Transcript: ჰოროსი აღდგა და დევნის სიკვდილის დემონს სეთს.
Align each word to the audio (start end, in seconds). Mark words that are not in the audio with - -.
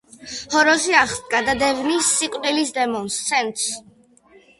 ჰოროსი 0.51 0.95
აღდგა 1.01 1.41
და 1.49 1.53
დევნის 1.59 2.09
სიკვდილის 2.21 2.73
დემონს 2.79 3.19
სეთს. 3.27 3.67